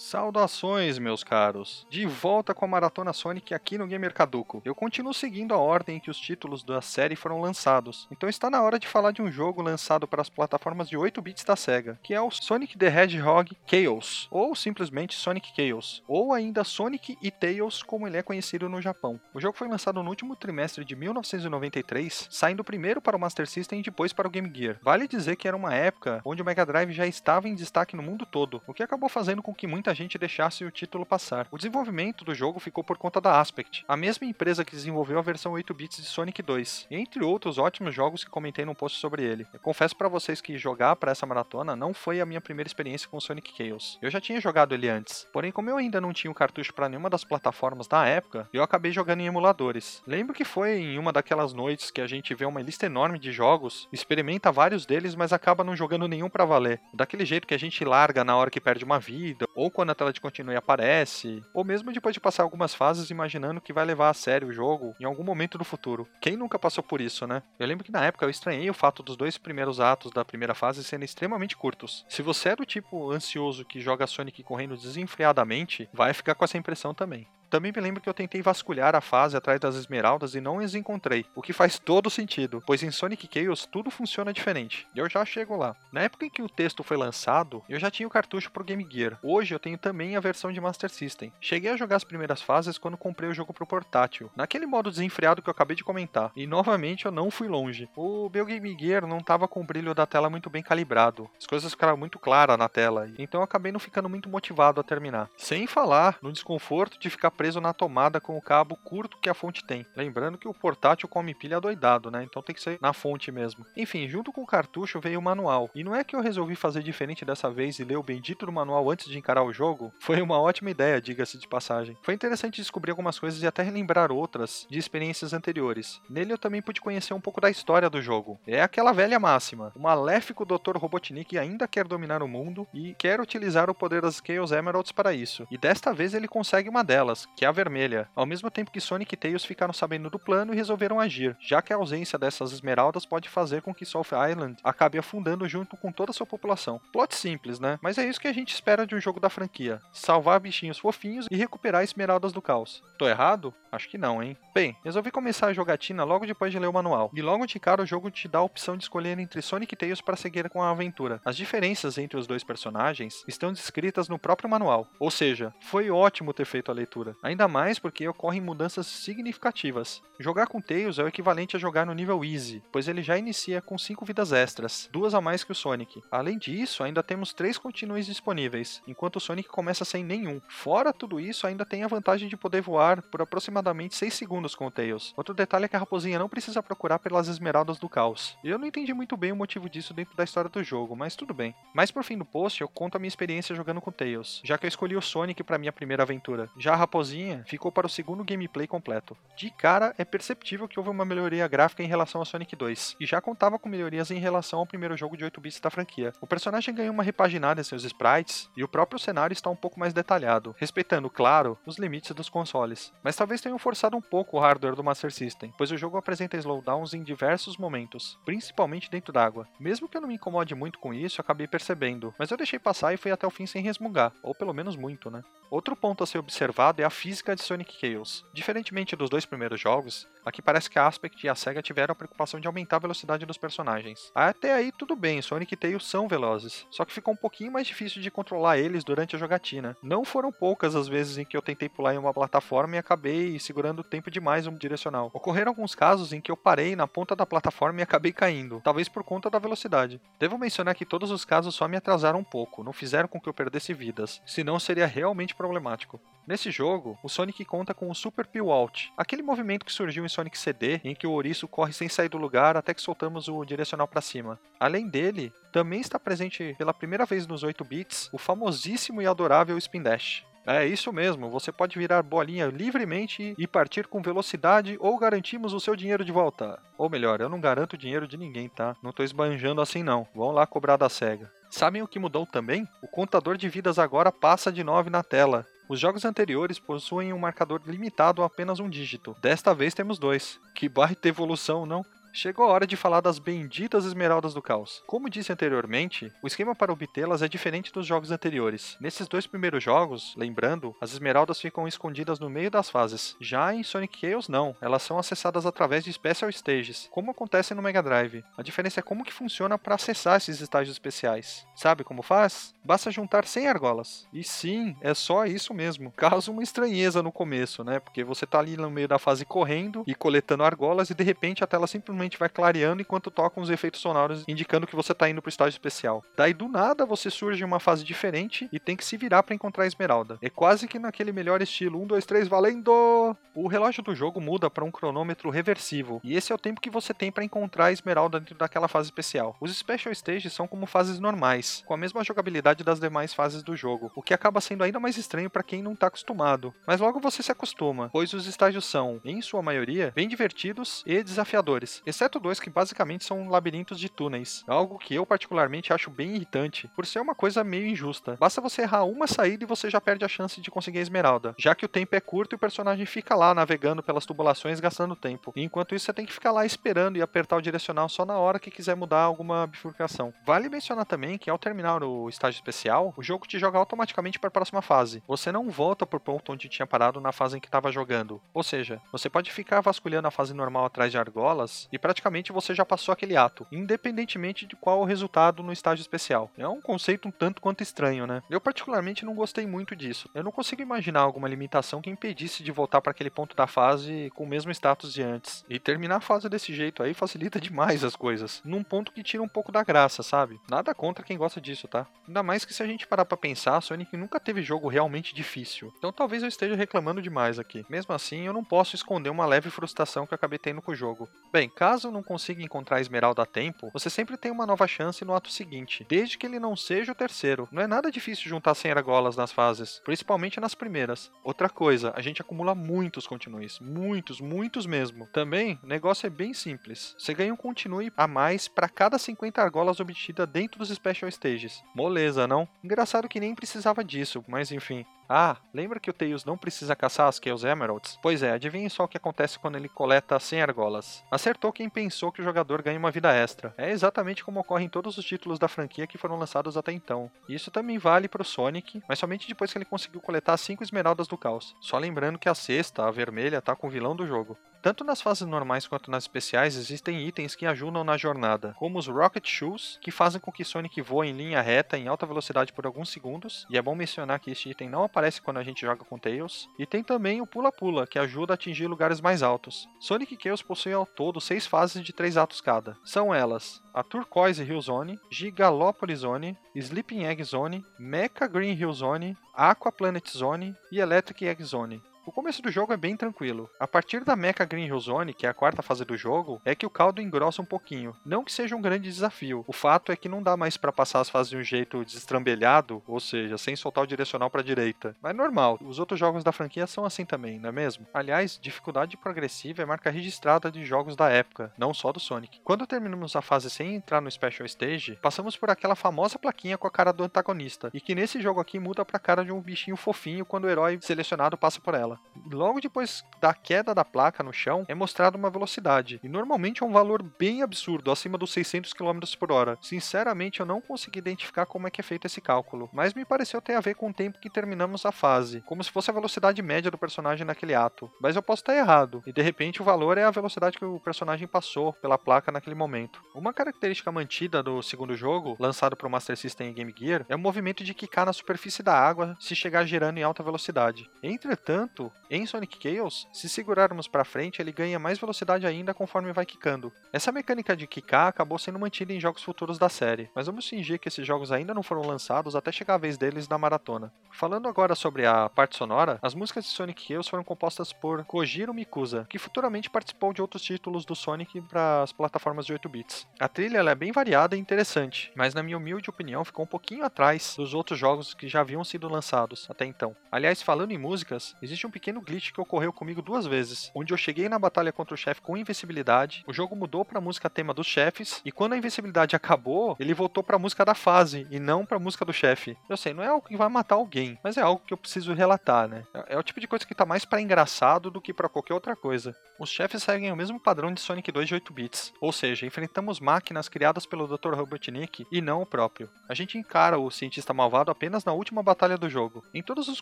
Saudações, 0.02 0.98
meus 0.98 1.24
caros! 1.24 1.86
De 1.88 2.08
volta 2.08 2.56
com 2.56 2.66
a 2.66 2.68
Maratona 2.68 3.14
Sonic 3.14 3.54
aqui 3.54 3.78
no 3.78 3.86
Gamer 3.86 4.12
Caduco. 4.12 4.60
Eu 4.66 4.74
continuo 4.74 5.14
seguindo 5.14 5.54
a 5.54 5.58
ordem 5.58 5.98
em 5.98 6.00
que 6.00 6.10
os 6.10 6.20
títulos 6.20 6.64
da 6.64 6.82
série 6.82 7.16
foram 7.16 7.40
lançados, 7.40 8.08
então 8.12 8.28
está 8.28 8.50
na 8.50 8.64
hora 8.64 8.80
de 8.80 8.88
falar 8.88 9.12
de 9.12 9.22
um 9.22 9.32
jogo 9.32 9.62
lançado 9.62 10.08
para 10.08 10.20
as 10.20 10.28
plataformas 10.28 10.90
de 10.90 10.98
8 10.98 11.22
bits 11.22 11.44
da 11.44 11.56
SEGA, 11.56 12.00
que 12.02 12.16
é 12.16 12.20
o 12.20 12.32
Sonic 12.32 12.76
the 12.80 12.88
Hedgehog 12.88 13.56
Chaos, 13.68 14.28
ou 14.32 14.56
simplesmente 14.56 15.14
Sonic 15.14 15.54
Chaos, 15.56 16.04
ou 16.08 16.34
ainda 16.34 16.64
Sonic 16.64 17.16
e 17.22 17.30
Tails, 17.30 17.84
como 17.84 18.08
ele 18.08 18.18
é 18.18 18.24
conhecido 18.24 18.68
no 18.68 18.82
Japão. 18.82 19.22
O 19.36 19.40
jogo 19.40 19.56
foi 19.56 19.68
lançado 19.68 20.02
no 20.02 20.10
último 20.10 20.36
trimestre 20.36 20.84
de 20.84 20.96
1993, 20.96 22.28
saindo 22.32 22.64
primeiro 22.64 23.00
para 23.00 23.16
o 23.16 23.20
Master 23.20 23.48
System 23.48 23.80
e 23.80 23.84
depois 23.84 24.12
para 24.12 24.28
o 24.28 24.32
Game 24.32 24.52
Gear. 24.54 24.80
Vale 24.82 25.08
dizer 25.08 25.36
que 25.36 25.48
era 25.48 25.56
uma 25.56 25.76
época 25.76 26.22
onde 26.26 26.42
o 26.42 26.46
Mega 26.46 26.66
Drive 26.66 26.92
já 26.92 27.06
estava 27.06 27.48
em 27.48 27.54
destaque 27.54 27.96
no 27.96 28.02
mundo 28.02 28.26
todo, 28.26 28.64
o 28.66 28.74
que 28.74 28.82
acabou 28.82 29.08
fazendo 29.08 29.44
com 29.44 29.54
que 29.54 29.68
muita 29.68 29.91
muita 29.92 29.96
gente 29.96 30.18
deixasse 30.18 30.64
o 30.64 30.72
título 30.72 31.06
passar. 31.06 31.48
O 31.52 31.58
desenvolvimento 31.58 32.24
do 32.24 32.34
jogo 32.34 32.60
ficou 32.60 32.82
por 32.84 32.98
conta 32.98 33.20
da 33.20 33.42
Aspect, 33.42 33.84
a 33.88 33.98
mesma 33.98 34.26
empresa 34.26 34.64
que 34.64 34.76
desenvolveu 34.76 35.20
a 35.20 35.22
versão 35.22 35.52
8 35.52 35.74
bits 35.74 35.98
de 35.98 36.06
Sonic 36.06 36.42
2, 36.42 36.88
entre 36.90 37.24
outros 37.24 37.58
ótimos 37.58 37.94
jogos 37.94 38.24
que 38.24 38.30
comentei 38.30 38.64
no 38.64 38.74
post 38.74 38.98
sobre 38.98 39.24
ele. 39.24 39.46
Eu 39.54 39.60
confesso 39.60 39.96
para 39.96 40.08
vocês 40.08 40.40
que 40.40 40.58
jogar 40.58 40.96
para 40.96 41.12
essa 41.12 41.26
maratona 41.26 41.76
não 41.76 41.94
foi 41.94 42.22
a 42.22 42.26
minha 42.26 42.40
primeira 42.40 42.70
experiência 42.70 43.10
com 43.10 43.20
Sonic 43.20 43.52
Chaos. 43.54 44.00
Eu 44.02 44.10
já 44.10 44.22
tinha 44.22 44.40
jogado 44.40 44.74
ele 44.74 44.88
antes, 44.88 45.28
porém 45.34 45.52
como 45.52 45.70
eu 45.70 45.76
ainda 45.76 46.00
não 46.00 46.14
tinha 46.14 46.32
o 46.32 46.36
cartucho 46.36 46.74
para 46.74 46.88
nenhuma 46.88 47.10
das 47.10 47.26
plataformas 47.26 47.88
da 47.88 48.06
época, 48.06 48.48
eu 48.54 48.64
acabei 48.64 48.94
jogando 48.94 49.20
em 49.20 49.28
emuladores. 49.28 50.02
Lembro 50.08 50.34
que 50.34 50.46
foi 50.46 50.78
em 50.78 50.98
uma 50.98 51.12
daquelas 51.12 51.52
noites 51.52 51.92
que 51.92 52.00
a 52.00 52.08
gente 52.08 52.34
vê 52.34 52.46
uma 52.46 52.62
lista 52.62 52.86
enorme 52.86 53.20
de 53.20 53.34
jogos, 53.34 53.90
experimenta 53.92 54.54
vários 54.54 54.86
deles, 54.86 55.16
mas 55.16 55.34
acaba 55.34 55.66
não 55.66 55.76
jogando 55.76 56.08
nenhum 56.08 56.30
para 56.30 56.46
valer. 56.46 56.80
Daquele 56.94 57.26
jeito 57.26 57.46
que 57.46 57.54
a 57.54 57.60
gente 57.60 57.84
larga 57.84 58.24
na 58.24 58.38
hora 58.38 58.50
que 58.50 58.62
perde 58.62 58.86
uma 58.86 59.00
vida, 59.00 59.46
ou 59.56 59.70
quando 59.72 59.81
a 59.90 59.96
tela 59.96 60.14
de 60.14 60.22
continue 60.22 60.56
aparece, 60.56 61.44
ou 61.54 61.64
mesmo 61.64 61.92
depois 61.92 62.14
de 62.14 62.20
passar 62.20 62.44
algumas 62.44 62.76
fases 62.76 63.10
imaginando 63.10 63.60
que 63.60 63.74
vai 63.74 63.84
levar 63.84 64.10
a 64.10 64.14
sério 64.14 64.50
o 64.50 64.54
jogo 64.54 64.94
em 65.00 65.06
algum 65.06 65.24
momento 65.24 65.58
do 65.58 65.64
futuro. 65.64 66.08
Quem 66.22 66.38
nunca 66.38 66.60
passou 66.60 66.84
por 66.84 67.02
isso, 67.02 67.26
né? 67.26 67.42
Eu 67.60 67.68
lembro 67.68 67.84
que 67.84 67.92
na 67.92 68.06
época 68.06 68.26
eu 68.26 68.30
estranhei 68.30 68.70
o 68.70 68.74
fato 68.74 69.02
dos 69.02 69.18
dois 69.18 69.38
primeiros 69.38 69.80
atos 69.80 70.12
da 70.12 70.24
primeira 70.24 70.54
fase 70.54 70.84
serem 70.84 71.06
extremamente 71.06 71.58
curtos. 71.58 72.06
Se 72.08 72.22
você 72.22 72.50
é 72.50 72.56
do 72.56 72.66
tipo 72.66 73.12
ansioso 73.12 73.66
que 73.66 73.80
joga 73.80 74.08
Sonic 74.08 74.44
correndo 74.44 74.78
desenfreadamente, 74.78 75.90
vai 75.94 76.14
ficar 76.14 76.36
com 76.36 76.46
essa 76.46 76.58
impressão 76.58 76.94
também. 76.94 77.28
Também 77.52 77.74
me 77.76 77.82
lembro 77.82 78.00
que 78.00 78.08
eu 78.08 78.14
tentei 78.14 78.42
vasculhar 78.42 78.96
a 78.96 79.02
fase 79.02 79.36
atrás 79.36 79.60
das 79.60 79.76
esmeraldas 79.76 80.36
e 80.36 80.40
não 80.40 80.60
as 80.60 80.74
encontrei, 80.74 81.26
o 81.36 81.42
que 81.42 81.52
faz 81.52 81.78
todo 81.78 82.10
sentido, 82.10 82.64
pois 82.66 82.82
em 82.82 82.92
Sonic 82.92 83.28
Chaos 83.30 83.66
tudo 83.66 83.92
funciona 83.92 84.32
diferente. 84.32 84.88
Eu 84.96 85.10
já 85.10 85.26
chego 85.26 85.58
lá. 85.58 85.76
Na 85.92 86.00
época 86.00 86.26
em 86.26 86.30
que 86.30 86.42
o 86.42 86.48
texto 86.48 86.82
foi 86.82 86.96
lançado, 86.96 87.62
eu 87.68 87.78
já 87.78 87.92
tinha 87.92 88.08
o 88.08 88.10
cartucho 88.10 88.50
pro 88.50 88.64
Game 88.64 88.88
Gear. 88.90 89.20
Hoje 89.22 89.54
eu 89.54 89.60
tenho 89.60 89.78
também 89.78 90.16
a 90.16 90.22
versão 90.22 90.50
de 90.50 90.62
Master 90.62 90.90
System. 90.90 91.34
Cheguei 91.42 91.72
a 91.72 91.76
jogar 91.76 91.98
as 91.98 92.06
primeiras 92.06 92.42
fases 92.42 92.78
quando 92.78 92.96
comprei 92.96 93.30
o 93.30 93.34
jogo 93.34 93.54
pro 93.54 93.68
portátil, 93.68 94.32
naquele 94.34 94.66
modo 94.66 94.90
desenfreado 94.90 95.42
que 95.42 95.50
eu 95.50 95.52
acabei 95.52 95.76
de 95.76 95.84
comentar. 95.84 96.32
E 96.38 96.48
novamente 96.48 97.06
eu 97.06 97.12
não 97.12 97.30
fui 97.30 97.50
longe. 97.50 97.90
O 97.98 98.30
meu 98.34 98.46
Game 98.46 98.78
Gear 98.80 99.06
não 99.06 99.20
tava 99.20 99.46
com 99.46 99.60
o 99.60 99.66
brilho 99.66 99.94
da 99.94 100.06
tela 100.06 100.30
muito 100.30 100.50
bem 100.50 100.64
calibrado. 100.64 101.30
As 101.38 101.46
coisas 101.46 101.74
ficaram 101.74 101.98
muito 101.98 102.18
claras 102.18 102.58
na 102.58 102.70
tela, 102.70 103.12
então 103.20 103.42
eu 103.42 103.44
acabei 103.44 103.74
não 103.74 103.80
ficando 103.80 104.08
muito 104.08 104.30
motivado 104.30 104.80
a 104.80 104.84
terminar. 104.86 105.30
Sem 105.36 105.68
falar 105.68 106.18
no 106.22 106.32
desconforto 106.32 106.98
de 106.98 107.10
ficar 107.10 107.30
preso 107.42 107.60
na 107.60 107.74
tomada 107.74 108.22
com 108.22 108.38
o 108.38 108.42
cabo 108.42 108.76
curto 108.76 109.18
que 109.18 109.28
a 109.28 109.34
fonte 109.34 109.66
tem. 109.66 109.84
Lembrando 109.96 110.38
que 110.38 110.48
o 110.48 110.54
portátil 110.54 111.10
come 111.10 111.34
pilha 111.34 111.60
doidado, 111.60 112.12
né? 112.12 112.24
Então 112.24 112.40
tem 112.40 112.54
que 112.54 112.62
ser 112.62 112.78
na 112.80 112.94
fonte 112.94 113.32
mesmo. 113.32 113.66
Enfim, 113.76 114.08
junto 114.08 114.32
com 114.32 114.44
o 114.44 114.46
cartucho 114.46 115.00
veio 115.00 115.18
o 115.18 115.24
manual. 115.24 115.68
E 115.74 115.84
não 115.84 115.96
é 115.96 116.04
que 116.04 116.16
eu 116.16 116.22
resolvi 116.22 116.56
fazer 116.56 116.84
diferente 116.84 117.26
dessa 117.26 117.50
vez 117.50 117.80
e 117.80 117.84
ler 117.84 117.98
o 117.98 118.04
bendito 118.04 118.46
do 118.46 118.52
manual 118.52 118.92
antes 118.92 119.10
de 119.10 119.18
encarar 119.18 119.42
o 119.42 119.52
jogo? 119.52 119.92
Foi 120.00 120.22
uma 120.22 120.40
ótima 120.40 120.70
ideia, 120.70 121.02
diga-se 121.02 121.40
de 121.40 121.48
passagem. 121.48 121.98
Foi 122.04 122.14
interessante 122.14 122.62
descobrir 122.62 122.92
algumas 122.92 123.18
coisas 123.18 123.42
e 123.42 123.48
até 123.48 123.64
relembrar 123.64 124.12
outras 124.12 124.68
de 124.70 124.78
experiências 124.78 125.34
anteriores. 125.34 126.00
Nele 126.08 126.34
eu 126.34 126.38
também 126.38 126.62
pude 126.62 126.80
conhecer 126.80 127.16
um 127.16 127.22
pouco 127.22 127.42
da 127.42 127.50
história 127.50 127.90
do 127.90 128.04
jogo. 128.04 128.40
É 128.46 128.62
aquela 128.62 128.92
velha 128.92 129.20
máxima. 129.20 129.72
O 129.76 129.80
maléfico 129.80 130.46
Dr. 130.46 130.78
Robotnik 130.78 131.40
ainda 131.40 131.68
quer 131.68 131.88
dominar 131.88 132.22
o 132.22 132.28
mundo 132.28 132.68
e 132.72 132.94
quer 133.00 133.20
utilizar 133.20 133.68
o 133.68 133.74
poder 133.74 134.00
das 134.00 134.22
Chaos 134.24 134.52
Emeralds 134.52 134.92
para 134.92 135.12
isso. 135.12 135.48
E 135.50 135.58
desta 135.58 135.92
vez 135.92 136.14
ele 136.14 136.28
consegue 136.28 136.70
uma 136.70 136.84
delas, 136.84 137.28
que 137.36 137.46
é 137.46 137.48
a 137.48 137.52
vermelha, 137.52 138.10
ao 138.16 138.26
mesmo 138.26 138.50
tempo 138.52 138.72
que 138.72 138.82
Sonic 138.82 139.14
e 139.14 139.18
Tails 139.18 139.46
ficaram 139.46 139.74
sabendo 139.74 140.10
do 140.10 140.20
plano 140.20 140.54
e 140.54 140.56
resolveram 140.56 141.00
agir, 141.00 141.36
já 141.40 141.62
que 141.62 141.74
a 141.74 141.76
ausência 141.76 142.18
dessas 142.18 142.52
esmeraldas 142.52 143.06
pode 143.06 143.30
fazer 143.30 143.62
com 143.62 143.74
que 143.74 143.86
South 143.86 144.08
Island 144.30 144.58
acabe 144.64 144.98
afundando 144.98 145.48
junto 145.48 145.76
com 145.78 145.92
toda 145.92 146.12
a 146.12 146.14
sua 146.14 146.26
população. 146.26 146.80
Plot 146.92 147.16
simples, 147.16 147.60
né? 147.60 147.80
Mas 147.82 147.98
é 147.98 148.08
isso 148.08 148.20
que 148.20 148.28
a 148.28 148.34
gente 148.34 148.54
espera 148.54 148.86
de 148.86 148.96
um 148.96 149.02
jogo 149.02 149.20
da 149.20 149.30
franquia: 149.30 149.82
salvar 149.92 150.40
bichinhos 150.40 150.80
fofinhos 150.80 151.28
e 151.30 151.36
recuperar 151.36 151.84
esmeraldas 151.84 152.32
do 152.32 152.42
caos. 152.42 152.84
Tô 152.98 153.08
errado? 153.08 153.54
Acho 153.72 153.90
que 153.90 153.98
não, 153.98 154.22
hein? 154.22 154.36
Bem, 154.54 154.76
resolvi 154.84 155.12
começar 155.12 155.48
a 155.48 155.54
jogatina 155.54 156.04
logo 156.04 156.26
depois 156.26 156.52
de 156.52 156.60
ler 156.60 156.68
o 156.68 156.74
manual, 156.74 157.10
e 157.14 157.22
logo 157.22 157.46
de 157.46 157.58
cara 157.58 157.82
o 157.82 157.86
jogo 157.86 158.12
te 158.12 158.28
dá 158.28 158.40
a 158.40 158.44
opção 158.44 158.76
de 158.76 158.84
escolher 158.84 159.18
entre 159.18 159.42
Sonic 159.42 159.74
e 159.74 159.78
Tails 159.78 160.02
para 160.02 160.18
seguir 160.18 160.50
com 160.50 160.62
a 160.62 160.72
aventura. 160.72 161.22
As 161.24 161.38
diferenças 161.38 161.98
entre 161.98 162.18
os 162.18 162.28
dois 162.28 162.44
personagens 162.44 163.24
estão 163.28 163.54
descritas 163.54 164.10
no 164.10 164.20
próprio 164.20 164.50
manual, 164.50 164.88
ou 165.00 165.10
seja, 165.10 165.54
foi 165.62 165.90
ótimo 165.90 166.34
ter 166.34 166.46
feito 166.46 166.70
a 166.70 166.74
leitura. 166.74 167.16
Ainda 167.22 167.48
mais 167.48 167.78
porque 167.78 168.08
ocorrem 168.08 168.42
mudanças 168.42 168.88
significativas. 168.88 170.02
Jogar 170.20 170.48
com 170.48 170.62
Tails 170.62 171.00
é 171.00 171.04
o 171.04 171.08
equivalente 171.08 171.56
a 171.56 171.60
jogar 171.60 171.86
no 171.86 171.94
nível 171.94 172.24
Easy, 172.24 172.64
pois 172.72 172.88
ele 172.88 173.02
já 173.02 173.18
inicia 173.18 173.62
com 173.62 173.78
5 173.78 174.06
vidas 174.06 174.32
extras, 174.32 174.88
duas 174.92 175.14
a 175.14 175.22
mais 175.22 175.44
que 175.44 175.52
o 175.52 175.56
Sonic. 175.56 176.02
Além 176.12 176.38
disso, 176.38 176.84
ainda 176.84 177.02
temos 177.02 177.34
3 177.34 177.58
continues 177.58 178.06
disponíveis, 178.06 178.82
enquanto 178.88 179.16
o 179.16 179.20
Sonic 179.20 179.50
começa 179.50 179.84
sem 179.84 180.04
nenhum. 180.04 180.40
Fora 180.48 180.94
tudo 180.94 181.20
isso, 181.20 181.48
ainda 181.48 181.66
tem 181.66 181.84
a 181.84 181.88
vantagem 181.88 182.30
de 182.30 182.38
poder 182.38 182.62
voar 182.62 183.02
por 183.02 183.22
aproximadamente 183.22 183.96
6 183.96 184.14
segundos 184.14 184.56
com 184.56 184.68
o 184.68 184.72
Tails. 184.72 185.14
Outro 185.18 185.34
detalhe 185.34 185.66
é 185.66 185.68
que 185.68 185.76
a 185.76 185.80
raposinha 185.80 186.20
não 186.20 186.30
precisa 186.30 186.62
procurar 186.62 187.00
pelas 187.00 187.28
esmeraldas 187.28 187.80
do 187.80 187.90
caos. 187.90 188.38
Eu 188.44 188.60
não 188.60 188.68
entendi 188.68 188.94
muito 188.94 189.18
bem 189.18 189.32
o 189.32 189.36
motivo 189.36 189.70
disso 189.70 189.94
dentro 189.94 190.16
da 190.16 190.24
história 190.24 190.50
do 190.50 190.64
jogo, 190.64 190.96
mas 190.96 191.16
tudo 191.16 191.34
bem. 191.34 191.56
Mais 191.74 191.90
por 191.90 192.04
fim 192.04 192.18
do 192.18 192.26
post, 192.26 192.62
eu 192.62 192.68
conto 192.68 192.96
a 192.96 193.00
minha 193.00 193.08
experiência 193.08 193.56
jogando 193.56 193.82
com 193.82 193.92
Tails, 193.92 194.42
já 194.44 194.58
que 194.58 194.66
eu 194.66 194.70
escolhi 194.70 194.96
o 194.96 195.02
Sonic 195.02 195.44
para 195.44 195.58
minha 195.58 195.72
primeira 195.72 196.04
aventura. 196.04 196.50
Já 196.58 196.74
a 196.74 196.78
raposinha 196.78 197.11
ficou 197.46 197.72
para 197.72 197.88
o 197.88 197.90
segundo 197.90 198.24
gameplay 198.24 198.68
completo. 198.68 199.18
De 199.36 199.50
cara, 199.50 199.94
é 199.98 200.06
perceptível 200.06 200.68
que 200.68 200.80
houve 200.80 200.90
uma 200.90 201.06
melhoria 201.06 201.48
gráfica 201.48 201.84
em 201.84 201.88
relação 201.88 202.22
a 202.22 202.26
Sonic 202.26 202.56
2, 202.56 202.98
e 203.00 203.06
já 203.06 203.20
contava 203.22 203.58
com 203.58 203.70
melhorias 203.70 204.12
em 204.12 204.20
relação 204.20 204.60
ao 204.60 204.66
primeiro 204.66 204.96
jogo 204.96 205.18
de 205.18 205.24
8 205.24 205.42
bits 205.42 205.60
da 205.60 205.70
franquia. 205.70 206.14
O 206.22 206.28
personagem 206.28 206.74
ganhou 206.74 206.94
uma 206.94 207.04
repaginada 207.04 207.62
em 207.62 207.64
seus 207.64 207.84
sprites, 207.84 208.50
e 208.56 208.64
o 208.64 208.68
próprio 208.68 209.00
cenário 209.00 209.34
está 209.34 209.50
um 209.50 209.56
pouco 209.56 209.80
mais 209.80 209.94
detalhado, 209.94 210.56
respeitando, 210.58 211.10
claro, 211.10 211.58
os 211.66 211.78
limites 211.78 212.12
dos 212.12 212.30
consoles. 212.30 212.94
Mas 213.04 213.16
talvez 213.16 213.42
tenham 213.42 213.58
forçado 213.58 213.98
um 213.98 214.02
pouco 214.02 214.38
o 214.38 214.40
hardware 214.40 214.76
do 214.76 214.84
Master 214.84 215.12
System, 215.12 215.54
pois 215.58 215.72
o 215.72 215.78
jogo 215.78 215.98
apresenta 215.98 216.38
slowdowns 216.38 216.94
em 216.94 217.04
diversos 217.04 217.58
momentos, 217.58 218.18
principalmente 218.26 218.90
dentro 218.90 219.14
d'água. 219.14 219.48
Mesmo 219.60 219.88
que 219.88 219.98
eu 219.98 220.02
não 220.02 220.08
me 220.08 220.16
incomode 220.16 220.56
muito 220.56 220.80
com 220.80 220.94
isso, 220.94 221.22
acabei 221.22 221.48
percebendo, 221.48 222.14
mas 222.18 222.32
eu 222.32 222.38
deixei 222.38 222.60
passar 222.60 222.94
e 222.94 222.98
fui 222.98 223.12
até 223.12 223.26
o 223.26 223.32
fim 223.32 223.46
sem 223.46 223.62
resmungar, 223.62 224.12
ou 224.24 224.36
pelo 224.36 224.54
menos 224.54 224.76
muito, 224.76 225.10
né? 225.10 225.24
Outro 225.50 225.76
ponto 225.76 226.02
a 226.02 226.08
ser 226.08 226.18
observado 226.18 226.82
é 226.82 226.86
a 226.86 226.90
física 227.02 227.36
de 227.36 227.42
Sonic 227.42 227.80
Chaos. 227.80 228.24
Diferentemente 228.32 228.96
dos 228.96 229.10
dois 229.10 229.26
primeiros 229.26 229.60
jogos, 229.60 230.08
aqui 230.26 230.42
parece 230.42 230.70
que 230.70 230.80
a 230.80 230.88
Aspect 230.88 231.26
e 231.26 231.30
a 231.30 231.36
SEGA 231.36 231.62
tiveram 231.62 231.94
a 231.94 231.96
preocupação 231.96 232.40
de 232.40 232.48
aumentar 232.48 232.78
a 232.78 232.80
velocidade 232.80 233.26
dos 233.26 233.38
personagens. 233.38 234.12
Até 234.14 234.54
aí 234.54 234.72
tudo 234.72 234.96
bem, 234.96 235.22
Sonic 235.22 235.54
e 235.54 235.58
Tails 235.58 235.88
são 235.88 236.08
velozes, 236.08 236.66
só 236.70 236.86
que 236.86 236.94
ficou 236.94 237.14
um 237.14 237.18
pouquinho 237.18 237.52
mais 237.52 237.68
difícil 237.68 238.02
de 238.02 238.12
controlar 238.12 238.58
eles 238.58 238.84
durante 238.84 239.16
a 239.16 239.20
jogatina. 239.20 239.78
Não 239.82 240.04
foram 240.06 240.32
poucas 240.32 240.76
as 240.76 240.88
vezes 240.88 241.18
em 241.18 241.26
que 241.26 241.36
eu 241.36 241.42
tentei 241.42 241.70
pular 241.70 241.94
em 241.94 241.98
uma 241.98 242.14
plataforma 242.14 242.76
e 242.76 242.80
acabei 242.80 243.40
segurando 243.40 243.84
tempo 243.84 244.12
demais 244.12 244.48
um 244.48 244.56
direcional. 244.56 245.12
Ocorreram 245.14 245.52
alguns 245.52 245.76
casos 245.76 246.14
em 246.14 246.22
que 246.22 246.32
eu 246.32 246.38
parei 246.38 246.76
na 246.76 246.88
ponta 246.88 247.16
da 247.16 247.26
plataforma 247.26 247.80
e 247.80 247.84
acabei 247.84 248.12
caindo, 248.12 248.62
talvez 248.64 248.88
por 248.88 249.04
conta 249.04 249.30
da 249.30 249.40
velocidade. 249.40 250.02
Devo 250.20 250.38
mencionar 250.38 250.76
que 250.76 250.86
todos 250.86 251.12
os 251.12 251.26
casos 251.26 251.56
só 251.56 251.68
me 251.68 251.78
atrasaram 251.78 252.20
um 252.20 252.24
pouco, 252.24 252.64
não 252.64 252.74
fizeram 252.74 253.08
com 253.08 253.20
que 253.20 253.30
eu 253.30 253.34
perdesse 253.34 253.74
vidas, 253.74 254.22
senão 254.26 254.60
seria 254.60 254.86
realmente 254.86 255.36
problemático. 255.36 256.00
Nesse 256.28 256.52
jogo, 256.52 256.98
o 257.04 257.10
Sonic 257.10 257.44
conta 257.44 257.74
com 257.74 257.90
o 257.90 257.96
Super 257.96 258.28
Peel 258.28 258.52
Out, 258.52 258.94
aquele 258.96 259.24
movimento 259.24 259.66
que 259.66 259.72
surgiu 259.72 260.06
em 260.06 260.10
Sonic 260.12 260.38
CD, 260.38 260.80
em 260.84 260.94
que 260.94 261.08
o 261.08 261.12
ouriço 261.12 261.48
corre 261.48 261.74
sem 261.74 261.90
sair 261.90 262.10
do 262.10 262.18
lugar 262.18 262.58
até 262.58 262.74
que 262.74 262.82
soltamos 262.82 263.28
o 263.28 263.44
direcional 263.46 263.88
para 263.88 264.02
cima. 264.02 264.40
Além 264.60 264.88
dele, 264.88 265.32
também 265.52 265.82
está 265.82 266.00
presente 266.00 266.56
pela 266.58 266.74
primeira 266.74 267.06
vez 267.06 267.26
nos 267.26 267.44
8 267.44 267.64
bits 267.64 268.10
o 268.14 268.18
famosíssimo 268.18 269.02
e 269.02 269.08
adorável 269.08 269.58
Spin 269.58 269.82
Dash. 269.82 270.24
É 270.46 270.66
isso 270.66 270.92
mesmo, 270.92 271.30
você 271.30 271.52
pode 271.52 271.78
virar 271.78 272.02
bolinha 272.02 272.48
livremente 272.48 273.36
e 273.38 273.48
partir 273.48 273.88
com 273.88 274.02
velocidade 274.02 274.76
ou 274.80 274.98
garantimos 274.98 275.54
o 275.54 275.60
seu 275.60 275.76
dinheiro 275.76 276.04
de 276.04 276.12
volta. 276.12 276.60
Ou 276.80 276.90
melhor, 276.90 277.22
eu 277.22 277.30
não 277.30 277.40
garanto 277.40 277.78
dinheiro 277.78 278.08
de 278.08 278.18
ninguém, 278.18 278.50
tá? 278.50 278.76
Não 278.82 278.92
tô 278.92 279.04
esbanjando 279.04 279.62
assim 279.62 279.84
não. 279.84 280.08
Vão 280.16 280.32
lá 280.32 280.48
cobrar 280.48 280.78
da 280.78 280.90
SEGA. 280.90 281.32
Sabem 281.52 281.84
o 281.84 281.88
que 281.88 282.00
mudou 282.00 282.26
também? 282.26 282.68
O 282.82 282.88
contador 282.88 283.38
de 283.38 283.48
vidas 283.50 283.78
agora 283.78 284.12
passa 284.12 284.52
de 284.52 284.64
9 284.64 284.90
na 284.90 285.04
tela. 285.04 285.46
Os 285.72 285.80
jogos 285.80 286.04
anteriores 286.04 286.60
possuem 286.60 287.14
um 287.14 287.18
marcador 287.18 287.62
limitado 287.66 288.22
a 288.22 288.26
apenas 288.26 288.60
um 288.60 288.70
dígito. 288.70 289.16
Desta 289.22 289.56
vez 289.56 289.74
temos 289.74 289.98
dois. 289.98 290.38
Que 290.54 290.68
baita 290.68 291.08
evolução, 291.08 291.66
não? 291.66 291.86
Chegou 292.14 292.44
a 292.44 292.50
hora 292.50 292.68
de 292.68 292.76
falar 292.76 293.00
das 293.00 293.18
benditas 293.18 293.86
Esmeraldas 293.86 294.34
do 294.34 294.42
Caos. 294.42 294.84
Como 294.86 295.10
disse 295.10 295.32
anteriormente, 295.32 296.12
o 296.22 296.28
esquema 296.28 296.54
para 296.54 296.74
obtê-las 296.74 297.22
é 297.22 297.28
diferente 297.30 297.72
dos 297.72 297.88
jogos 297.88 298.12
anteriores. 298.12 298.76
Nesses 298.82 299.08
dois 299.08 299.26
primeiros 299.26 299.64
jogos, 299.64 300.14
lembrando, 300.18 300.76
as 300.82 300.92
Esmeraldas 300.92 301.40
ficam 301.40 301.66
escondidas 301.70 302.20
no 302.20 302.30
meio 302.30 302.52
das 302.52 302.70
fases. 302.70 303.16
Já 303.22 303.54
em 303.54 303.64
Sonic 303.64 303.98
Chaos 303.98 304.28
não, 304.28 304.54
elas 304.60 304.84
são 304.84 305.00
acessadas 305.00 305.46
através 305.46 305.86
de 305.86 305.94
Special 305.94 306.30
Stages, 306.30 306.90
como 306.92 307.12
acontece 307.12 307.54
no 307.54 307.62
Mega 307.62 307.82
Drive. 307.82 308.26
A 308.38 308.44
diferença 308.44 308.82
é 308.82 308.84
como 308.84 309.06
que 309.06 309.14
funciona 309.14 309.58
para 309.58 309.76
acessar 309.76 310.18
esses 310.18 310.42
estágios 310.42 310.76
especiais. 310.76 311.48
Sabe 311.56 311.86
como 311.86 312.02
faz? 312.02 312.54
Basta 312.64 312.92
juntar 312.92 313.26
100 313.26 313.48
argolas. 313.48 314.08
E 314.14 314.24
sim, 314.24 314.76
é 314.82 314.94
só 314.94 315.26
isso 315.26 315.54
mesmo. 315.54 315.92
Causa 315.92 316.32
uma 316.32 316.44
estranheza 316.44 317.02
no 317.02 317.12
começo, 317.12 317.64
né? 317.64 317.80
Porque 317.80 318.04
você 318.04 318.26
tá 318.26 318.40
ali 318.40 318.56
no 318.56 318.70
meio 318.70 318.88
da 318.88 319.00
fase 319.00 319.26
correndo 319.26 319.84
e 319.88 319.96
coletando 319.96 320.44
argolas 320.44 320.90
e 320.90 320.96
de 320.96 321.04
repente 321.04 321.44
a 321.44 321.48
tela 321.48 321.68
simplesmente 321.68 322.18
vai 322.18 322.30
clareando 322.30 322.82
enquanto 322.82 323.10
tocam 323.10 323.42
os 323.42 323.50
efeitos 323.50 323.82
sonoros 323.82 324.24
indicando 324.28 324.68
que 324.68 324.76
você 324.76 324.92
está 324.92 325.10
indo 325.10 325.22
para 325.22 325.30
o 325.30 325.32
estágio 325.32 325.56
especial. 325.56 326.04
Daí 326.16 326.34
do 326.34 326.48
nada 326.48 326.86
você 326.86 327.10
surge 327.10 327.42
em 327.42 327.46
uma 327.46 327.60
fase 327.60 327.84
diferente 327.84 328.48
e 328.52 328.60
tem 328.60 328.76
que 328.76 328.86
se 328.86 328.96
virar 328.96 329.24
para 329.24 329.36
encontrar 329.36 329.64
a 329.64 329.68
esmeralda. 329.68 330.18
É 330.22 330.30
quase 330.30 330.68
que 330.68 330.78
naquele 330.78 331.12
melhor 331.12 331.42
estilo 331.42 331.82
1 331.82 331.88
2 331.88 332.06
3 332.06 332.28
valendo. 332.28 333.16
O 333.34 333.48
relógio 333.48 333.82
do 333.82 333.96
jogo 333.96 334.22
muda 334.22 334.50
para 334.50 334.64
um 334.64 334.72
cronômetro 334.72 335.30
reversível 335.30 336.00
e 336.04 336.16
esse 336.16 336.32
é 336.32 336.36
o 336.36 336.40
tempo 336.40 336.62
que 336.62 336.70
você 336.70 336.94
tem 336.94 337.12
para 337.12 337.24
encontrar 337.24 337.66
a 337.66 337.72
esmeralda 337.72 338.20
dentro 338.20 338.36
daquela 338.36 338.68
fase 338.68 338.88
especial. 338.88 339.36
Os 339.40 339.56
special 339.56 339.92
stages 339.94 340.34
são 340.34 340.48
como 340.48 340.66
fases 340.66 341.00
normais, 341.00 341.64
com 341.66 341.74
a 341.74 341.78
mesma 341.78 342.04
jogabilidade 342.04 342.51
das 342.58 342.80
demais 342.80 343.14
fases 343.14 343.44
do 343.44 343.56
jogo, 343.56 343.92
o 343.96 344.02
que 344.02 344.14
acaba 344.14 344.42
sendo 344.42 344.64
ainda 344.64 344.80
mais 344.80 344.98
estranho 344.98 345.30
para 345.30 345.44
quem 345.44 345.64
não 345.64 345.74
está 345.74 345.88
acostumado. 345.88 346.54
Mas 346.68 346.80
logo 346.80 347.00
você 347.00 347.24
se 347.24 347.32
acostuma, 347.32 347.90
pois 347.92 348.14
os 348.14 348.28
estágios 348.28 348.66
são, 348.66 349.00
em 349.06 349.22
sua 349.22 349.42
maioria, 349.42 349.92
bem 349.96 350.08
divertidos 350.08 350.84
e 350.86 351.04
desafiadores 351.04 351.82
exceto 351.86 352.20
dois 352.20 352.40
que 352.40 352.50
basicamente 352.50 353.06
são 353.06 353.30
labirintos 353.30 353.80
de 353.80 353.90
túneis, 353.90 354.44
algo 354.48 354.78
que 354.78 354.96
eu 354.96 355.06
particularmente 355.06 355.74
acho 355.74 355.90
bem 355.90 356.16
irritante, 356.16 356.70
por 356.76 356.86
ser 356.86 357.00
uma 357.00 357.16
coisa 357.16 357.44
meio 357.44 357.68
injusta. 357.68 358.16
Basta 358.20 358.42
você 358.42 358.64
errar 358.64 358.84
uma 358.84 359.08
saída 359.08 359.44
e 359.44 359.48
você 359.48 359.70
já 359.70 359.80
perde 359.80 360.06
a 360.06 360.08
chance 360.08 360.42
de 360.42 360.52
conseguir 360.52 360.80
a 360.80 360.82
esmeralda, 360.82 361.36
já 361.38 361.54
que 361.54 361.66
o 361.66 361.70
tempo 361.70 361.96
é 361.96 362.00
curto 362.00 362.34
e 362.34 362.38
o 362.38 362.40
personagem 362.40 362.86
fica 362.86 363.16
lá 363.16 363.34
navegando 363.34 363.84
pelas 363.84 364.06
tubulações 364.06 364.60
gastando 364.60 364.96
tempo. 364.96 365.32
E 365.36 365.44
enquanto 365.44 365.76
isso 365.76 365.86
você 365.86 365.94
tem 365.94 366.06
que 366.06 366.14
ficar 366.14 366.32
lá 366.32 366.46
esperando 366.46 366.98
e 366.98 367.02
apertar 367.02 367.38
o 367.38 367.42
direcional 367.42 367.90
só 367.90 368.06
na 368.06 368.18
hora 368.18 368.40
que 368.40 368.52
quiser 368.52 368.76
mudar 368.76 369.02
alguma 369.02 369.48
bifurcação. 369.48 370.14
Vale 370.26 370.50
mencionar 370.50 370.86
também 370.86 371.18
que 371.18 371.30
ao 371.30 371.38
terminar 371.38 371.84
o 371.84 372.10
estágio 372.10 372.41
especial, 372.42 372.94
o 372.98 373.04
jogo 373.04 373.28
te 373.28 373.38
joga 373.38 373.58
automaticamente 373.58 374.20
para 374.20 374.28
a 374.28 374.32
próxima 374.32 374.62
fase. 374.62 375.04
Você 375.08 375.32
não 375.32 375.50
volta 375.50 375.86
por 375.86 376.00
ponto 376.00 376.32
onde 376.32 376.50
tinha 376.50 376.68
parado 376.68 377.00
na 377.00 377.12
fase 377.12 377.38
em 377.38 377.40
que 377.40 377.48
estava 377.48 377.72
jogando. 377.72 378.22
Ou 378.34 378.44
seja, 378.44 378.82
você 378.92 379.10
pode 379.10 379.32
ficar 379.32 379.62
vasculhando 379.62 380.08
a 380.08 380.12
fase 380.12 380.34
normal 380.34 380.66
atrás 380.66 380.92
de 380.92 380.98
argolas 380.98 381.70
e 381.72 381.78
praticamente 381.78 382.32
você 382.32 382.54
já 382.54 382.66
passou 382.66 382.92
aquele 382.92 383.16
ato, 383.16 383.46
independentemente 383.52 384.46
de 384.46 384.56
qual 384.56 384.82
o 384.82 384.86
resultado 384.86 385.44
no 385.44 385.54
estágio 385.54 385.82
especial. 385.82 386.30
É 386.38 386.48
um 386.48 386.62
conceito 386.62 387.08
um 387.08 387.12
tanto 387.12 387.42
quanto 387.42 387.62
estranho, 387.62 388.08
né? 388.08 388.24
Eu 388.30 388.42
particularmente 388.42 389.06
não 389.06 389.14
gostei 389.14 389.46
muito 389.46 389.76
disso. 389.76 390.10
Eu 390.14 390.24
não 390.24 390.32
consigo 390.32 390.62
imaginar 390.62 391.02
alguma 391.02 391.28
limitação 391.28 391.82
que 391.82 391.90
impedisse 391.90 392.44
de 392.44 392.52
voltar 392.52 392.82
para 392.82 392.92
aquele 392.92 393.10
ponto 393.10 393.36
da 393.36 393.48
fase 393.48 394.12
com 394.16 394.24
o 394.24 394.28
mesmo 394.28 394.52
status 394.52 394.94
de 394.94 395.04
antes. 395.04 395.46
E 395.50 395.60
terminar 395.60 395.98
a 395.98 396.02
fase 396.02 396.28
desse 396.30 396.54
jeito 396.54 396.82
aí 396.82 396.94
facilita 396.94 397.40
demais 397.42 397.84
as 397.84 397.96
coisas, 397.96 398.42
num 398.44 398.64
ponto 398.64 398.92
que 398.92 399.04
tira 399.04 399.22
um 399.22 399.28
pouco 399.28 399.52
da 399.52 399.64
graça, 399.64 400.02
sabe? 400.02 400.40
Nada 400.50 400.74
contra 400.74 401.04
quem 401.04 401.18
gosta 401.18 401.40
disso, 401.40 401.68
tá? 401.68 401.86
Ainda 402.08 402.24
mais 402.32 402.46
que 402.46 402.54
se 402.54 402.64
a 402.64 402.66
gente 402.66 402.88
parar 402.88 403.04
para 403.04 403.18
pensar, 403.18 403.60
Sonic 403.60 403.98
nunca 403.98 404.18
teve 404.18 404.42
jogo 404.42 404.70
realmente 404.70 405.14
difícil. 405.14 405.70
Então 405.78 405.92
talvez 405.92 406.24
eu 406.24 406.30
esteja 406.30 406.56
reclamando 406.56 407.02
demais 407.02 407.38
aqui. 407.38 407.66
Mesmo 407.70 407.94
assim, 407.94 408.22
eu 408.22 408.32
não 408.32 408.42
posso 408.42 408.74
esconder 408.74 409.10
uma 409.10 409.26
leve 409.26 409.50
frustração 409.50 410.08
que 410.08 410.14
eu 410.14 410.16
acabei 410.16 410.40
tendo 410.40 410.62
com 410.62 410.72
o 410.72 410.76
jogo. 410.76 411.10
Bem, 411.34 411.50
caso 411.50 411.92
não 411.92 412.02
consiga 412.02 412.42
encontrar 412.42 412.78
a 412.78 412.80
esmeralda 412.80 413.24
a 413.24 413.26
tempo, 413.26 413.70
você 413.74 413.90
sempre 413.90 414.16
tem 414.16 414.32
uma 414.32 414.46
nova 414.46 414.66
chance 414.66 415.04
no 415.04 415.14
ato 415.14 415.30
seguinte, 415.30 415.86
desde 415.90 416.18
que 416.18 416.26
ele 416.26 416.40
não 416.40 416.56
seja 416.56 416.94
o 416.94 416.96
terceiro. 416.96 417.50
Não 417.52 417.62
é 417.62 417.68
nada 417.68 417.92
difícil 417.92 418.30
juntar 418.30 418.56
100 418.56 418.72
argolas 418.72 419.18
nas 419.18 419.34
fases, 419.34 419.82
principalmente 419.84 420.40
nas 420.40 420.56
primeiras. 420.56 421.12
Outra 421.26 421.50
coisa, 421.50 421.92
a 421.98 422.02
gente 422.02 422.22
acumula 422.22 422.56
muitos 422.56 423.06
continues, 423.06 423.60
muitos, 423.60 424.22
muitos 424.22 424.66
mesmo. 424.66 425.06
Também, 425.08 425.60
o 425.62 425.68
negócio 425.68 426.08
é 426.08 426.10
bem 426.10 426.34
simples. 426.34 426.96
Você 426.98 427.14
ganha 427.14 427.34
um 427.34 427.38
continue 427.38 427.92
a 427.98 428.08
mais 428.08 428.48
para 428.48 428.70
cada 428.70 428.98
50 428.98 429.42
argolas 429.42 429.82
obtida 429.82 430.26
dentro 430.26 430.60
dos 430.60 430.70
Special 430.70 431.12
Stages. 431.12 431.62
Moleza, 431.76 432.21
não? 432.28 432.48
Engraçado 432.64 433.08
que 433.08 433.20
nem 433.20 433.36
precisava 433.36 433.84
disso, 433.84 434.24
mas 434.28 434.52
enfim. 434.52 434.86
Ah, 435.14 435.36
lembra 435.54 435.78
que 435.78 435.90
o 435.90 435.94
Tails 435.94 436.24
não 436.24 436.38
precisa 436.38 436.74
caçar 436.74 437.10
as 437.10 437.20
Chaos 437.22 437.44
Emeralds? 437.44 438.00
Pois 438.02 438.24
é, 438.24 438.32
adivinhe 438.32 438.70
só 438.70 438.86
o 438.86 438.88
que 438.88 438.96
acontece 438.96 439.38
quando 439.38 439.58
ele 439.58 439.68
coleta 439.68 440.18
100 440.18 440.42
argolas. 440.42 441.04
Acertou 441.12 441.52
quem 441.52 441.70
pensou 441.70 442.14
que 442.14 442.22
o 442.22 442.24
jogador 442.24 442.62
ganha 442.62 442.80
uma 442.80 442.92
vida 442.92 443.14
extra. 443.14 443.54
É 443.58 443.72
exatamente 443.72 444.24
como 444.24 444.40
ocorre 444.40 444.64
em 444.64 444.70
todos 444.70 444.98
os 444.98 445.04
títulos 445.04 445.38
da 445.38 445.50
franquia 445.50 445.86
que 445.86 445.98
foram 445.98 446.18
lançados 446.18 446.56
até 446.56 446.72
então. 446.72 447.12
Isso 447.28 447.52
também 447.52 447.78
vale 447.78 448.08
para 448.08 448.22
o 448.22 448.26
Sonic, 448.26 448.82
mas 448.88 449.00
somente 449.00 449.28
depois 449.28 449.52
que 449.52 449.58
ele 449.58 449.66
conseguiu 449.66 450.00
coletar 450.00 450.38
5 450.38 450.64
esmeraldas 450.64 451.10
do 451.10 451.18
caos. 451.18 451.56
Só 451.60 451.78
lembrando 451.78 452.18
que 452.18 452.30
a 452.30 452.36
sexta, 452.36 452.86
a 452.86 452.92
vermelha, 452.92 453.42
tá 453.42 453.54
com 453.54 453.68
o 453.68 453.70
vilão 453.70 453.94
do 453.94 454.08
jogo. 454.08 454.38
Tanto 454.62 454.84
nas 454.84 455.02
fases 455.02 455.28
normais 455.28 455.66
quanto 455.66 455.90
nas 455.90 456.04
especiais 456.04 456.56
existem 456.56 457.08
itens 457.08 457.34
que 457.34 457.48
ajudam 457.48 457.84
na 457.84 457.98
jornada, 457.98 458.56
como 458.60 458.78
os 458.78 458.88
Rocket 458.88 459.28
Shoes, 459.28 459.80
que 459.82 459.90
fazem 459.90 460.22
com 460.22 460.32
que 460.32 460.46
Sonic 460.46 460.80
voe 460.82 461.08
em 461.08 461.14
linha 461.14 461.42
reta 461.42 461.78
em 461.78 461.88
alta 461.88 462.06
velocidade 462.06 462.54
por 462.54 462.66
alguns 462.68 462.90
segundos, 462.90 463.48
e 463.50 463.58
é 463.58 463.62
bom 463.62 463.74
mencionar 463.74 464.20
que 464.20 464.30
este 464.30 464.50
item 464.50 464.70
não 464.70 464.84
aparece 464.84 465.22
quando 465.22 465.38
a 465.38 465.44
gente 465.44 465.62
joga 465.62 465.84
com 465.84 465.98
Tails, 465.98 466.48
e 466.60 466.66
tem 466.66 466.84
também 466.84 467.22
o 467.22 467.28
Pula-Pula, 467.28 467.88
que 467.88 467.98
ajuda 467.98 468.34
a 468.34 468.36
atingir 468.36 468.68
lugares 468.68 469.02
mais 469.02 469.24
altos. 469.24 469.68
Sonic 469.80 470.14
e 470.14 470.18
Chaos 470.22 470.44
possuem 470.44 470.76
ao 470.76 470.86
todo 470.86 471.20
seis 471.20 471.48
fases 471.48 471.84
de 471.84 471.92
três 471.92 472.16
atos 472.16 472.40
cada. 472.40 472.78
São 472.86 473.14
elas 473.14 473.62
a 473.74 473.84
Turquoise 473.84 474.44
Hill 474.44 474.62
Zone, 474.62 475.00
Gigalopolis 475.10 476.00
Zone, 476.00 476.38
Sleeping 476.56 477.06
Egg 477.06 477.24
Zone, 477.24 477.66
Mecha 477.80 478.28
Green 478.28 478.54
Hill 478.54 478.74
Zone, 478.74 479.18
Aqua 479.34 479.72
Planet 479.72 480.08
Zone 480.10 480.56
e 480.72 480.80
Electric 480.80 481.26
Egg 481.26 481.44
Zone. 481.44 481.82
O 482.04 482.12
começo 482.12 482.42
do 482.42 482.52
jogo 482.52 482.74
é 482.74 482.78
bem 482.78 482.98
tranquilo. 482.98 483.48
A 483.60 483.68
partir 483.68 484.04
da 484.04 484.16
Mecha 484.16 484.44
Green 484.44 484.66
Hill 484.66 484.80
Zone, 484.80 485.14
que 485.14 485.28
é 485.28 485.30
a 485.30 485.36
quarta 485.36 485.62
fase 485.62 485.86
do 485.86 485.96
jogo, 485.96 486.42
é 486.44 486.56
que 486.56 486.66
o 486.66 486.70
caldo 486.70 487.00
engrossa 487.00 487.44
um 487.44 487.46
pouquinho. 487.46 487.96
Não 488.04 488.24
que 488.24 488.34
seja 488.34 488.56
um 488.56 488.62
grande 488.62 488.90
desafio. 488.90 489.46
O 489.48 489.54
fato 489.54 489.92
é 489.92 489.96
que 489.96 490.10
não 490.10 490.24
dá 490.24 490.36
mais 490.36 490.58
para 490.58 490.72
passar 490.72 491.00
as 491.00 491.12
fases 491.12 491.30
de 491.30 491.38
um 491.38 491.44
jeito 491.44 491.86
destrambelhado, 491.86 492.82
ou 492.88 493.00
seja, 493.00 493.38
sem 493.38 493.56
soltar 493.56 493.84
o 493.84 493.88
direcional 493.88 494.32
para 494.32 494.42
direita. 494.42 494.96
Mas 495.00 495.16
normal. 495.16 495.60
Os 495.62 495.78
outros 495.78 496.00
jogos 496.00 496.24
da 496.24 496.32
franquia 496.32 496.66
são 496.66 496.86
assim 496.86 497.06
também, 497.06 497.38
não 497.38 497.50
é 497.50 497.52
mesmo? 497.52 497.86
Aliás, 497.94 498.40
dificuldade 498.42 498.98
progressiva 498.98 499.62
é 499.62 499.66
marca 499.66 499.92
registrada 499.92 500.52
de 500.52 500.66
jogos 500.66 500.96
da 500.96 501.08
época, 501.08 501.54
não 501.56 501.72
só 501.72 501.92
do 501.92 502.00
Sonic. 502.00 502.40
Quando 502.44 502.66
terminamos 502.66 503.16
a 503.16 503.22
fase 503.22 503.48
sem 503.52 503.76
entrar 503.76 504.02
no 504.02 504.10
Special 504.10 504.48
Stage, 504.48 504.98
passamos 505.04 505.38
por 505.38 505.52
aquela 505.52 505.76
famosa 505.76 506.18
plaquinha 506.18 506.58
com 506.58 506.66
a 506.66 506.72
cara 506.72 506.92
do 506.92 507.04
antagonista, 507.04 507.70
e 507.76 507.80
que 507.80 507.94
nesse 507.94 508.20
jogo 508.20 508.40
aqui 508.40 508.58
muda 508.58 508.84
pra 508.84 508.98
cara 508.98 509.24
de 509.24 509.32
um 509.32 509.40
bichinho 509.40 509.78
fofinho 509.78 510.26
quando 510.26 510.46
o 510.46 510.50
herói 510.50 510.80
selecionado 510.82 511.38
passa 511.38 511.62
por 511.62 511.76
ela 511.76 511.91
Logo 512.32 512.60
depois 512.60 513.04
da 513.20 513.34
queda 513.34 513.74
da 513.74 513.86
placa 513.86 514.24
no 514.24 514.34
chão, 514.34 514.66
é 514.68 514.76
mostrada 514.76 515.18
uma 515.18 515.30
velocidade, 515.30 516.00
e 516.04 516.10
normalmente 516.10 516.64
é 516.64 516.66
um 516.66 516.72
valor 516.72 517.04
bem 517.04 517.42
absurdo, 517.42 517.92
acima 517.92 518.18
dos 518.18 518.32
600 518.32 518.74
km 518.74 519.00
por 519.20 519.32
hora. 519.32 519.58
Sinceramente, 519.62 520.40
eu 520.40 520.46
não 520.46 520.62
consegui 520.62 521.00
identificar 521.00 521.46
como 521.46 521.68
é 521.68 521.72
que 521.72 521.82
é 521.82 521.84
feito 521.84 522.06
esse 522.06 522.22
cálculo, 522.22 522.70
mas 522.74 522.94
me 522.94 523.06
pareceu 523.06 523.42
ter 523.42 523.56
a 523.56 523.62
ver 523.62 523.76
com 523.76 523.90
o 523.90 523.94
tempo 523.94 524.20
que 524.20 524.30
terminamos 524.30 524.86
a 524.86 524.92
fase, 524.92 525.42
como 525.42 525.64
se 525.64 525.72
fosse 525.72 525.90
a 525.90 525.94
velocidade 525.94 526.42
média 526.42 526.72
do 526.72 526.78
personagem 526.78 527.26
naquele 527.26 527.56
ato. 527.56 527.92
Mas 528.02 528.16
eu 528.16 528.22
posso 528.22 528.42
estar 528.42 528.56
errado, 528.56 529.04
e 529.06 529.14
de 529.14 529.22
repente 529.22 529.62
o 529.62 529.66
valor 529.66 529.98
é 529.98 530.04
a 530.04 530.12
velocidade 530.12 530.58
que 530.58 530.66
o 530.66 530.80
personagem 530.80 531.28
passou 531.28 531.74
pela 531.74 531.98
placa 531.98 532.32
naquele 532.32 532.56
momento. 532.56 533.02
Uma 533.16 533.34
característica 533.34 533.92
mantida 533.92 534.44
do 534.44 534.62
segundo 534.62 534.96
jogo, 534.96 535.36
lançado 535.40 535.76
para 535.76 535.88
o 535.88 535.92
Master 535.92 536.18
System 536.18 536.50
e 536.50 536.54
Game 536.54 536.74
Gear, 536.78 537.06
é 537.08 537.16
o 537.16 537.20
movimento 537.20 537.64
de 537.64 537.74
quicar 537.74 538.06
na 538.06 538.14
superfície 538.14 538.64
da 538.64 538.74
água 538.74 539.16
se 539.20 539.36
chegar 539.36 539.66
girando 539.66 539.98
em 539.98 540.04
alta 540.04 540.24
velocidade. 540.24 540.90
Entretanto, 541.02 541.81
entanto, 541.82 541.92
em 542.10 542.26
Sonic 542.26 542.58
Chaos, 542.62 543.08
se 543.14 543.30
segurarmos 543.30 543.88
para 543.88 544.04
frente, 544.04 544.42
ele 544.42 544.52
ganha 544.52 544.78
mais 544.78 545.00
velocidade 545.00 545.48
ainda 545.48 545.74
conforme 545.74 546.12
vai 546.12 546.26
quicando. 546.26 546.72
Essa 546.92 547.12
mecânica 547.12 547.56
de 547.56 547.66
quicar 547.66 548.08
acabou 548.08 548.38
sendo 548.38 548.60
mantida 548.60 548.92
em 548.92 549.00
jogos 549.00 549.24
futuros 549.24 549.58
da 549.58 549.70
série, 549.70 550.10
mas 550.14 550.28
vamos 550.28 550.48
fingir 550.48 550.78
que 550.78 550.90
esses 550.90 551.08
jogos 551.08 551.32
ainda 551.32 551.54
não 551.54 551.64
foram 551.64 551.84
lançados 551.84 552.36
até 552.36 552.52
chegar 552.52 552.76
a 552.76 552.78
vez 552.78 552.98
deles 552.98 553.30
na 553.30 553.38
maratona. 553.38 553.94
Falando 554.12 554.50
agora 554.50 554.76
sobre 554.76 555.06
a 555.06 555.30
parte 555.30 555.56
sonora, 555.56 556.00
as 556.02 556.14
músicas 556.14 556.44
de 556.44 556.52
Sonic 556.52 556.86
Chaos 556.86 557.08
foram 557.08 557.24
compostas 557.24 557.72
por 557.72 558.04
Kojiro 558.04 558.54
Mikusa, 558.54 559.08
que 559.10 559.18
futuramente 559.18 559.70
participou 559.70 560.12
de 560.12 560.22
outros 560.22 560.44
títulos 560.44 560.84
do 560.84 560.96
Sonic 560.96 561.40
para 561.42 561.84
as 561.84 561.94
plataformas 561.94 562.46
de 562.46 562.52
8 562.52 562.68
bits. 562.68 563.08
A 563.20 563.30
trilha 563.30 563.60
é 563.60 563.76
bem 563.76 563.94
variada 563.94 564.36
e 564.36 564.40
interessante, 564.40 565.14
mas 565.16 565.34
na 565.34 565.42
minha 565.42 565.58
humilde 565.58 565.90
opinião 565.90 566.26
ficou 566.26 566.44
um 566.44 566.48
pouquinho 566.48 566.84
atrás 566.84 567.36
dos 567.38 567.54
outros 567.54 567.80
jogos 567.80 568.14
que 568.14 568.28
já 568.28 568.42
haviam 568.42 568.66
sido 568.66 568.90
lançados 568.90 569.48
até 569.50 569.64
então. 569.66 569.96
Aliás, 570.12 570.42
falando 570.42 570.72
em 570.72 570.78
músicas, 570.78 571.36
existe 571.42 571.66
um 571.66 571.71
pequeno 571.72 572.02
glitch 572.02 572.32
que 572.32 572.42
ocorreu 572.42 572.74
comigo 572.74 573.02
duas 573.02 573.26
vezes, 573.26 573.72
onde 573.76 573.94
eu 573.94 573.98
cheguei 573.98 574.28
na 574.30 574.38
batalha 574.38 574.72
contra 574.72 574.94
o 574.94 574.98
chefe 574.98 575.22
com 575.22 575.38
invencibilidade, 575.38 576.24
o 576.28 576.34
jogo 576.34 576.56
mudou 576.56 576.86
para 576.86 577.02
música 577.02 577.30
tema 577.30 577.54
dos 577.54 577.68
chefes 577.68 578.22
e 578.24 578.32
quando 578.32 578.54
a 578.54 578.58
invencibilidade 578.58 579.16
acabou, 579.16 579.76
ele 579.80 579.94
voltou 579.94 580.24
para 580.24 580.38
música 580.38 580.66
da 580.66 580.76
fase 580.76 581.28
e 581.30 581.40
não 581.40 581.66
para 581.66 581.80
música 581.80 582.06
do 582.06 582.14
chefe. 582.14 582.58
Eu 582.70 582.78
sei, 582.78 582.94
não 582.94 583.04
é 583.04 583.08
algo 583.08 583.28
que 583.28 583.38
vai 583.38 583.50
matar 583.50 583.76
alguém, 583.76 584.20
mas 584.24 584.38
é 584.38 584.42
algo 584.42 584.62
que 584.66 584.74
eu 584.74 584.78
preciso 584.78 585.14
relatar, 585.14 585.68
né? 585.68 585.84
É, 585.94 586.16
é 586.16 586.18
o 586.18 586.24
tipo 586.24 586.40
de 586.40 586.48
coisa 586.48 586.66
que 586.66 586.76
tá 586.76 586.86
mais 586.86 587.06
para 587.06 587.22
engraçado 587.22 587.90
do 587.90 588.02
que 588.02 588.14
para 588.14 588.30
qualquer 588.30 588.54
outra 588.54 588.76
coisa. 588.76 589.16
Os 589.40 589.50
chefes 589.50 589.84
seguem 589.84 590.12
o 590.12 590.16
mesmo 590.16 590.40
padrão 590.40 590.74
de 590.74 590.80
Sonic 590.80 591.12
2 591.12 591.28
de 591.28 591.34
8 591.34 591.54
bits, 591.54 591.94
ou 592.00 592.12
seja, 592.12 592.46
enfrentamos 592.46 593.00
máquinas 593.00 593.50
criadas 593.50 593.86
pelo 593.86 594.08
Dr. 594.08 594.36
Robotnik 594.36 595.08
e 595.12 595.22
não 595.22 595.42
o 595.42 595.46
próprio. 595.46 595.90
A 596.08 596.14
gente 596.14 596.38
encara 596.38 596.78
o 596.78 596.92
cientista 596.92 597.34
malvado 597.34 597.72
apenas 597.72 598.06
na 598.06 598.14
última 598.14 598.44
batalha 598.44 598.78
do 598.78 598.90
jogo. 598.90 599.24
Em 599.34 599.42
todos 599.42 599.68
os 599.68 599.82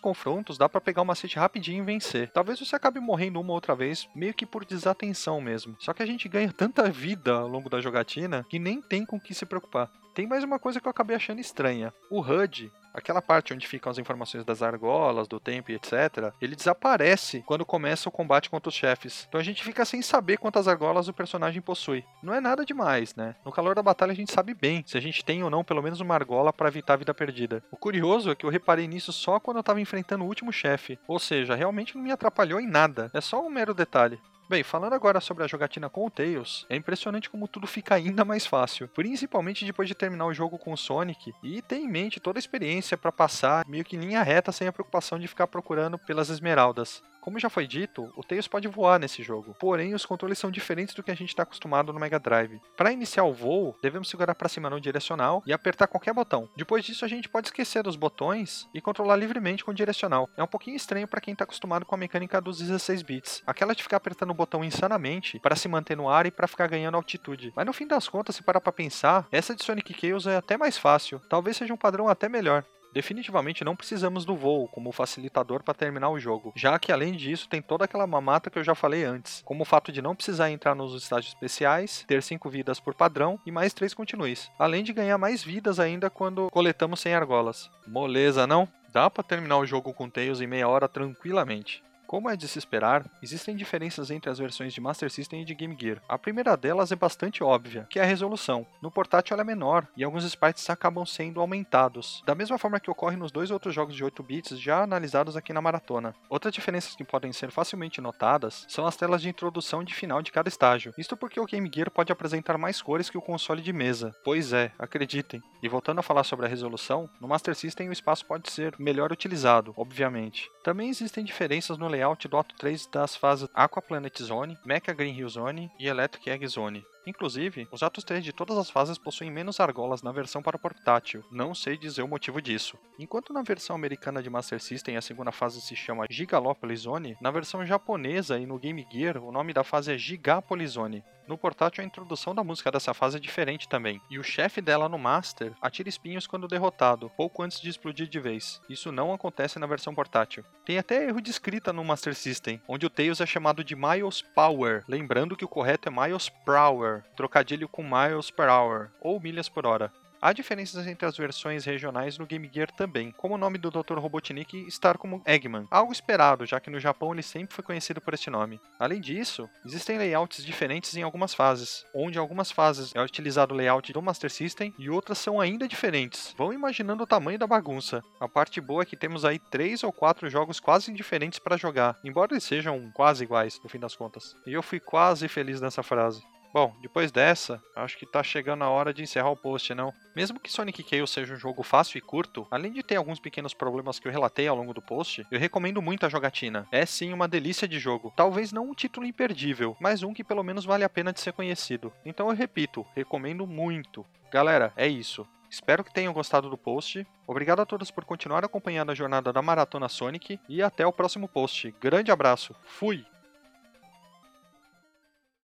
confrontos 0.00 0.56
dá 0.56 0.68
para 0.68 0.80
pegar 0.80 1.02
uma 1.02 1.10
macete 1.10 1.38
rapidinho 1.38 1.79
e 1.80 1.84
vencer. 1.84 2.30
Talvez 2.30 2.58
você 2.58 2.76
acabe 2.76 3.00
morrendo 3.00 3.40
uma 3.40 3.52
outra 3.52 3.74
vez, 3.74 4.08
meio 4.14 4.34
que 4.34 4.46
por 4.46 4.64
desatenção 4.64 5.40
mesmo. 5.40 5.76
Só 5.78 5.92
que 5.92 6.02
a 6.02 6.06
gente 6.06 6.28
ganha 6.28 6.52
tanta 6.52 6.90
vida 6.90 7.32
ao 7.32 7.48
longo 7.48 7.68
da 7.68 7.80
jogatina 7.80 8.46
que 8.48 8.58
nem 8.58 8.80
tem 8.80 9.04
com 9.04 9.16
o 9.16 9.20
que 9.20 9.34
se 9.34 9.46
preocupar. 9.46 9.90
Tem 10.14 10.26
mais 10.26 10.44
uma 10.44 10.58
coisa 10.58 10.80
que 10.80 10.86
eu 10.86 10.90
acabei 10.90 11.16
achando 11.16 11.40
estranha. 11.40 11.92
O 12.10 12.20
HUD, 12.20 12.70
aquela 12.92 13.22
parte 13.22 13.54
onde 13.54 13.66
ficam 13.66 13.90
as 13.90 13.98
informações 13.98 14.44
das 14.44 14.62
argolas, 14.62 15.28
do 15.28 15.40
tempo 15.40 15.70
e 15.70 15.74
etc., 15.74 16.32
ele 16.40 16.56
desaparece 16.56 17.42
quando 17.46 17.64
começa 17.64 18.08
o 18.08 18.12
combate 18.12 18.50
contra 18.50 18.68
os 18.68 18.74
chefes. 18.74 19.26
Então 19.28 19.40
a 19.40 19.44
gente 19.44 19.62
fica 19.62 19.84
sem 19.84 20.02
saber 20.02 20.38
quantas 20.38 20.68
argolas 20.68 21.08
o 21.08 21.12
personagem 21.12 21.60
possui. 21.60 22.04
Não 22.22 22.34
é 22.34 22.40
nada 22.40 22.64
demais, 22.64 23.14
né? 23.14 23.34
No 23.44 23.52
calor 23.52 23.74
da 23.74 23.82
batalha 23.82 24.12
a 24.12 24.16
gente 24.16 24.32
sabe 24.32 24.54
bem 24.54 24.82
se 24.86 24.96
a 24.96 25.00
gente 25.00 25.24
tem 25.24 25.42
ou 25.42 25.50
não 25.50 25.64
pelo 25.64 25.82
menos 25.82 26.00
uma 26.00 26.14
argola 26.14 26.52
para 26.52 26.68
evitar 26.68 26.94
a 26.94 26.98
vida 26.98 27.14
perdida. 27.14 27.62
O 27.70 27.76
curioso 27.76 28.30
é 28.30 28.34
que 28.34 28.44
eu 28.44 28.50
reparei 28.50 28.86
nisso 28.86 29.12
só 29.12 29.38
quando 29.38 29.58
eu 29.58 29.60
estava 29.60 29.80
enfrentando 29.80 30.24
o 30.24 30.26
último 30.26 30.52
chefe, 30.52 30.98
ou 31.06 31.18
seja, 31.18 31.54
realmente 31.54 31.96
não 31.96 32.02
me 32.02 32.12
atrapalhou 32.12 32.60
em 32.60 32.66
nada. 32.66 33.10
É 33.14 33.20
só 33.20 33.44
um 33.44 33.50
mero 33.50 33.74
detalhe. 33.74 34.20
Bem, 34.50 34.64
falando 34.64 34.94
agora 34.94 35.20
sobre 35.20 35.44
a 35.44 35.46
jogatina 35.46 35.88
com 35.88 36.04
o 36.04 36.10
Tails, 36.10 36.66
é 36.68 36.74
impressionante 36.74 37.30
como 37.30 37.46
tudo 37.46 37.68
fica 37.68 37.94
ainda 37.94 38.24
mais 38.24 38.44
fácil, 38.44 38.88
principalmente 38.88 39.64
depois 39.64 39.88
de 39.88 39.94
terminar 39.94 40.26
o 40.26 40.34
jogo 40.34 40.58
com 40.58 40.72
o 40.72 40.76
Sonic 40.76 41.32
e 41.40 41.62
ter 41.62 41.76
em 41.76 41.86
mente 41.86 42.18
toda 42.18 42.36
a 42.36 42.40
experiência 42.40 42.98
para 42.98 43.12
passar 43.12 43.64
meio 43.68 43.84
que 43.84 43.96
linha 43.96 44.24
reta 44.24 44.50
sem 44.50 44.66
a 44.66 44.72
preocupação 44.72 45.20
de 45.20 45.28
ficar 45.28 45.46
procurando 45.46 45.96
pelas 46.00 46.30
esmeraldas. 46.30 47.00
Como 47.20 47.38
já 47.38 47.50
foi 47.50 47.66
dito, 47.66 48.12
o 48.16 48.22
Tails 48.22 48.48
pode 48.48 48.66
voar 48.66 48.98
nesse 48.98 49.22
jogo, 49.22 49.54
porém 49.58 49.94
os 49.94 50.06
controles 50.06 50.38
são 50.38 50.50
diferentes 50.50 50.94
do 50.94 51.02
que 51.02 51.10
a 51.10 51.14
gente 51.14 51.28
está 51.28 51.42
acostumado 51.42 51.92
no 51.92 52.00
Mega 52.00 52.18
Drive. 52.18 52.60
Para 52.76 52.92
iniciar 52.92 53.24
o 53.24 53.34
voo, 53.34 53.76
devemos 53.82 54.08
segurar 54.08 54.34
para 54.34 54.48
cima 54.48 54.70
no 54.70 54.80
direcional 54.80 55.42
e 55.46 55.52
apertar 55.52 55.86
qualquer 55.86 56.14
botão. 56.14 56.48
Depois 56.56 56.84
disso, 56.84 57.04
a 57.04 57.08
gente 57.08 57.28
pode 57.28 57.48
esquecer 57.48 57.82
dos 57.82 57.96
botões 57.96 58.68
e 58.74 58.80
controlar 58.80 59.16
livremente 59.16 59.64
com 59.64 59.70
o 59.70 59.74
direcional. 59.74 60.28
É 60.36 60.42
um 60.42 60.46
pouquinho 60.46 60.76
estranho 60.76 61.06
para 61.06 61.20
quem 61.20 61.32
está 61.32 61.44
acostumado 61.44 61.84
com 61.84 61.94
a 61.94 61.98
mecânica 61.98 62.40
dos 62.40 62.58
16 62.58 63.02
bits, 63.02 63.42
aquela 63.46 63.74
de 63.74 63.82
ficar 63.82 63.98
apertando 63.98 64.30
o 64.30 64.34
botão 64.34 64.64
insanamente 64.64 65.38
para 65.40 65.56
se 65.56 65.68
manter 65.68 65.96
no 65.96 66.08
ar 66.08 66.26
e 66.26 66.30
para 66.30 66.48
ficar 66.48 66.68
ganhando 66.68 66.96
altitude. 66.96 67.52
Mas 67.54 67.66
no 67.66 67.72
fim 67.72 67.86
das 67.86 68.08
contas, 68.08 68.36
se 68.36 68.42
parar 68.42 68.60
para 68.60 68.72
pensar, 68.72 69.26
essa 69.30 69.54
de 69.54 69.62
Sonic 69.62 69.94
Chaos 70.00 70.26
é 70.26 70.36
até 70.36 70.56
mais 70.56 70.78
fácil, 70.78 71.20
talvez 71.28 71.56
seja 71.56 71.74
um 71.74 71.76
padrão 71.76 72.08
até 72.08 72.28
melhor. 72.28 72.64
Definitivamente 72.92 73.64
não 73.64 73.76
precisamos 73.76 74.24
do 74.24 74.36
voo 74.36 74.68
como 74.68 74.92
facilitador 74.92 75.62
para 75.62 75.74
terminar 75.74 76.10
o 76.10 76.18
jogo, 76.18 76.52
já 76.56 76.78
que 76.78 76.90
além 76.90 77.12
disso 77.12 77.48
tem 77.48 77.62
toda 77.62 77.84
aquela 77.84 78.06
mamata 78.06 78.50
que 78.50 78.58
eu 78.58 78.64
já 78.64 78.74
falei 78.74 79.04
antes, 79.04 79.42
como 79.44 79.62
o 79.62 79.66
fato 79.66 79.92
de 79.92 80.02
não 80.02 80.16
precisar 80.16 80.50
entrar 80.50 80.74
nos 80.74 80.94
estágios 80.94 81.32
especiais, 81.32 82.04
ter 82.06 82.22
5 82.22 82.50
vidas 82.50 82.80
por 82.80 82.94
padrão 82.94 83.38
e 83.46 83.52
mais 83.52 83.72
3 83.72 83.94
continues, 83.94 84.50
além 84.58 84.82
de 84.82 84.92
ganhar 84.92 85.18
mais 85.18 85.42
vidas 85.42 85.78
ainda 85.78 86.10
quando 86.10 86.50
coletamos 86.50 87.00
100 87.00 87.14
argolas. 87.14 87.70
Moleza, 87.86 88.46
não? 88.46 88.68
Dá 88.92 89.08
para 89.08 89.22
terminar 89.22 89.58
o 89.58 89.66
jogo 89.66 89.94
com 89.94 90.10
Tails 90.10 90.40
em 90.40 90.46
meia 90.48 90.68
hora 90.68 90.88
tranquilamente. 90.88 91.82
Como 92.10 92.28
é 92.28 92.34
de 92.34 92.48
se 92.48 92.58
esperar, 92.58 93.08
existem 93.22 93.54
diferenças 93.54 94.10
entre 94.10 94.28
as 94.28 94.40
versões 94.40 94.74
de 94.74 94.80
Master 94.80 95.08
System 95.08 95.42
e 95.42 95.44
de 95.44 95.54
Game 95.54 95.76
Gear. 95.80 96.02
A 96.08 96.18
primeira 96.18 96.56
delas 96.56 96.90
é 96.90 96.96
bastante 96.96 97.44
óbvia, 97.44 97.86
que 97.88 98.00
é 98.00 98.02
a 98.02 98.04
resolução. 98.04 98.66
No 98.82 98.90
portátil 98.90 99.34
ela 99.34 99.42
é 99.42 99.44
menor 99.44 99.86
e 99.96 100.02
alguns 100.02 100.24
sprites 100.24 100.68
acabam 100.68 101.06
sendo 101.06 101.40
aumentados, 101.40 102.20
da 102.26 102.34
mesma 102.34 102.58
forma 102.58 102.80
que 102.80 102.90
ocorre 102.90 103.16
nos 103.16 103.30
dois 103.30 103.52
outros 103.52 103.72
jogos 103.72 103.94
de 103.94 104.02
8 104.02 104.24
bits 104.24 104.58
já 104.58 104.82
analisados 104.82 105.36
aqui 105.36 105.52
na 105.52 105.62
maratona. 105.62 106.12
Outras 106.28 106.52
diferenças 106.52 106.96
que 106.96 107.04
podem 107.04 107.32
ser 107.32 107.52
facilmente 107.52 108.00
notadas 108.00 108.66
são 108.68 108.84
as 108.84 108.96
telas 108.96 109.22
de 109.22 109.28
introdução 109.28 109.80
e 109.80 109.84
de 109.84 109.94
final 109.94 110.20
de 110.20 110.32
cada 110.32 110.48
estágio. 110.48 110.92
Isto 110.98 111.16
porque 111.16 111.38
o 111.38 111.46
Game 111.46 111.70
Gear 111.72 111.92
pode 111.92 112.10
apresentar 112.10 112.58
mais 112.58 112.82
cores 112.82 113.08
que 113.08 113.18
o 113.18 113.22
console 113.22 113.62
de 113.62 113.72
mesa. 113.72 114.12
Pois 114.24 114.52
é, 114.52 114.72
acreditem. 114.80 115.40
E 115.62 115.68
voltando 115.68 116.00
a 116.00 116.02
falar 116.02 116.24
sobre 116.24 116.46
a 116.46 116.48
resolução, 116.48 117.08
no 117.20 117.28
Master 117.28 117.54
System 117.54 117.88
o 117.88 117.92
espaço 117.92 118.26
pode 118.26 118.50
ser 118.50 118.74
melhor 118.80 119.12
utilizado, 119.12 119.72
obviamente. 119.76 120.50
Também 120.64 120.88
existem 120.88 121.24
diferenças 121.24 121.78
no 121.78 121.86
layout 121.86 121.99
layout 122.00 122.26
do 122.26 122.36
Auto 122.36 122.54
3 122.56 122.86
das 122.90 123.14
fases 123.14 123.48
Aqua 123.52 123.82
Planet 123.82 124.16
Zone, 124.16 124.58
Mecha 124.64 124.94
Green 124.94 125.14
Hill 125.14 125.28
Zone 125.28 125.70
e 125.78 125.86
Electric 125.86 126.30
Egg 126.30 126.46
Zone. 126.46 126.82
Inclusive, 127.06 127.66
os 127.72 127.82
atos 127.82 128.04
3 128.04 128.22
de 128.22 128.32
todas 128.32 128.58
as 128.58 128.70
fases 128.70 128.98
possuem 128.98 129.30
menos 129.30 129.58
argolas 129.58 130.02
na 130.02 130.12
versão 130.12 130.42
para 130.42 130.56
o 130.56 130.60
portátil, 130.60 131.24
não 131.30 131.54
sei 131.54 131.76
dizer 131.76 132.02
o 132.02 132.08
motivo 132.08 132.42
disso. 132.42 132.78
Enquanto 132.98 133.32
na 133.32 133.42
versão 133.42 133.74
americana 133.74 134.22
de 134.22 134.28
Master 134.28 134.60
System 134.60 134.96
a 134.96 135.02
segunda 135.02 135.32
fase 135.32 135.60
se 135.60 135.74
chama 135.74 136.06
Gigalopolis 136.10 136.80
Zone, 136.80 137.16
na 137.20 137.30
versão 137.30 137.64
japonesa 137.64 138.38
e 138.38 138.46
no 138.46 138.58
Game 138.58 138.86
Gear 138.90 139.16
o 139.18 139.32
nome 139.32 139.52
da 139.52 139.64
fase 139.64 139.92
é 139.92 139.98
Gigapolis 139.98 140.72
Zone. 140.72 141.02
No 141.26 141.38
portátil 141.38 141.84
a 141.84 141.86
introdução 141.86 142.34
da 142.34 142.42
música 142.42 142.72
dessa 142.72 142.92
fase 142.92 143.16
é 143.16 143.20
diferente 143.20 143.68
também, 143.68 144.00
e 144.10 144.18
o 144.18 144.22
chefe 144.22 144.60
dela 144.60 144.88
no 144.88 144.98
Master 144.98 145.54
atira 145.62 145.88
espinhos 145.88 146.26
quando 146.26 146.48
derrotado, 146.48 147.10
pouco 147.16 147.42
antes 147.42 147.60
de 147.60 147.68
explodir 147.68 148.08
de 148.08 148.18
vez. 148.18 148.60
Isso 148.68 148.90
não 148.90 149.12
acontece 149.12 149.56
na 149.56 149.66
versão 149.66 149.94
portátil. 149.94 150.44
Tem 150.64 150.76
até 150.76 151.06
erro 151.06 151.20
de 151.20 151.30
escrita 151.30 151.72
no 151.72 151.84
Master 151.84 152.16
System, 152.16 152.60
onde 152.66 152.84
o 152.84 152.90
Tails 152.90 153.20
é 153.20 153.26
chamado 153.26 153.62
de 153.62 153.76
Miles 153.76 154.22
Power, 154.34 154.82
lembrando 154.88 155.36
que 155.36 155.44
o 155.44 155.48
correto 155.48 155.88
é 155.88 155.92
Miles 155.92 156.28
Prower 156.44 156.89
trocadilho 157.16 157.68
com 157.68 157.82
miles 157.82 158.30
per 158.30 158.48
hour, 158.48 158.90
ou 159.00 159.20
milhas 159.20 159.48
por 159.48 159.66
hora. 159.66 159.92
Há 160.22 160.34
diferenças 160.34 160.86
entre 160.86 161.06
as 161.06 161.16
versões 161.16 161.64
regionais 161.64 162.18
no 162.18 162.26
Game 162.26 162.50
Gear 162.52 162.70
também, 162.70 163.10
como 163.12 163.36
o 163.36 163.38
nome 163.38 163.56
do 163.56 163.70
Dr. 163.70 163.98
Robotnik 163.98 164.66
estar 164.66 164.98
como 164.98 165.22
Eggman, 165.26 165.66
algo 165.70 165.92
esperado, 165.92 166.44
já 166.44 166.60
que 166.60 166.68
no 166.68 166.78
Japão 166.78 167.14
ele 167.14 167.22
sempre 167.22 167.54
foi 167.54 167.64
conhecido 167.64 168.02
por 168.02 168.12
esse 168.12 168.28
nome. 168.28 168.60
Além 168.78 169.00
disso, 169.00 169.48
existem 169.64 169.96
layouts 169.96 170.44
diferentes 170.44 170.94
em 170.94 171.02
algumas 171.02 171.32
fases, 171.32 171.86
onde 171.94 172.18
algumas 172.18 172.52
fases 172.52 172.94
é 172.94 173.02
utilizado 173.02 173.54
o 173.54 173.56
layout 173.56 173.90
do 173.94 174.02
Master 174.02 174.30
System 174.30 174.74
e 174.78 174.90
outras 174.90 175.16
são 175.16 175.40
ainda 175.40 175.66
diferentes. 175.66 176.34
Vão 176.36 176.52
imaginando 176.52 177.04
o 177.04 177.06
tamanho 177.06 177.38
da 177.38 177.46
bagunça. 177.46 178.02
A 178.20 178.28
parte 178.28 178.60
boa 178.60 178.82
é 178.82 178.86
que 178.86 178.98
temos 178.98 179.24
aí 179.24 179.38
três 179.38 179.82
ou 179.82 179.90
quatro 179.90 180.28
jogos 180.28 180.60
quase 180.60 180.92
diferentes 180.92 181.38
para 181.38 181.56
jogar, 181.56 181.96
embora 182.04 182.34
eles 182.34 182.44
sejam 182.44 182.90
quase 182.92 183.24
iguais 183.24 183.58
no 183.64 183.70
fim 183.70 183.78
das 183.78 183.96
contas. 183.96 184.36
E 184.46 184.52
eu 184.52 184.62
fui 184.62 184.80
quase 184.80 185.28
feliz 185.28 185.62
nessa 185.62 185.82
frase. 185.82 186.22
Bom, 186.52 186.74
depois 186.82 187.12
dessa, 187.12 187.62
acho 187.76 187.96
que 187.96 188.04
tá 188.04 188.22
chegando 188.24 188.64
a 188.64 188.68
hora 188.68 188.92
de 188.92 189.02
encerrar 189.02 189.30
o 189.30 189.36
post, 189.36 189.72
não? 189.72 189.92
Mesmo 190.16 190.40
que 190.40 190.50
Sonic 190.50 190.84
Chaos 190.88 191.12
seja 191.12 191.34
um 191.34 191.36
jogo 191.36 191.62
fácil 191.62 191.98
e 191.98 192.00
curto, 192.00 192.46
além 192.50 192.72
de 192.72 192.82
ter 192.82 192.96
alguns 192.96 193.20
pequenos 193.20 193.54
problemas 193.54 194.00
que 194.00 194.08
eu 194.08 194.12
relatei 194.12 194.48
ao 194.48 194.56
longo 194.56 194.74
do 194.74 194.82
post, 194.82 195.24
eu 195.30 195.38
recomendo 195.38 195.80
muito 195.80 196.04
a 196.04 196.08
jogatina. 196.08 196.66
É 196.72 196.84
sim 196.84 197.12
uma 197.12 197.28
delícia 197.28 197.68
de 197.68 197.78
jogo. 197.78 198.12
Talvez 198.16 198.52
não 198.52 198.68
um 198.68 198.74
título 198.74 199.06
imperdível, 199.06 199.76
mas 199.80 200.02
um 200.02 200.12
que 200.12 200.24
pelo 200.24 200.42
menos 200.42 200.64
vale 200.64 200.82
a 200.82 200.88
pena 200.88 201.12
de 201.12 201.20
ser 201.20 201.32
conhecido. 201.32 201.92
Então 202.04 202.28
eu 202.28 202.34
repito, 202.34 202.84
recomendo 202.96 203.46
muito. 203.46 204.04
Galera, 204.32 204.72
é 204.76 204.88
isso. 204.88 205.26
Espero 205.48 205.82
que 205.84 205.92
tenham 205.92 206.12
gostado 206.12 206.48
do 206.48 206.58
post. 206.58 207.06
Obrigado 207.26 207.60
a 207.60 207.66
todos 207.66 207.90
por 207.90 208.04
continuar 208.04 208.44
acompanhando 208.44 208.90
a 208.90 208.94
jornada 208.94 209.32
da 209.32 209.42
Maratona 209.42 209.88
Sonic 209.88 210.38
e 210.48 210.62
até 210.62 210.86
o 210.86 210.92
próximo 210.92 211.28
post. 211.28 211.74
Grande 211.80 212.10
abraço. 212.12 212.54
Fui! 212.64 213.04